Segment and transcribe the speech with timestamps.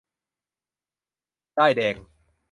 [1.57, 1.95] ด้ายแดง?